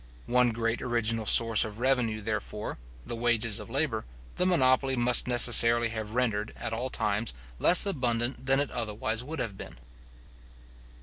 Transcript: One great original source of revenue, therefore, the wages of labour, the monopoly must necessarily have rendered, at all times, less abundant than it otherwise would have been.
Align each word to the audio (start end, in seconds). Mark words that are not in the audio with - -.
One 0.25 0.49
great 0.51 0.81
original 0.81 1.27
source 1.27 1.63
of 1.63 1.77
revenue, 1.79 2.21
therefore, 2.21 2.79
the 3.05 3.15
wages 3.15 3.59
of 3.59 3.69
labour, 3.69 4.03
the 4.37 4.47
monopoly 4.47 4.95
must 4.95 5.27
necessarily 5.27 5.89
have 5.89 6.15
rendered, 6.15 6.53
at 6.55 6.73
all 6.73 6.89
times, 6.89 7.35
less 7.59 7.85
abundant 7.85 8.43
than 8.47 8.59
it 8.59 8.71
otherwise 8.71 9.23
would 9.23 9.37
have 9.37 9.55
been. 9.57 9.75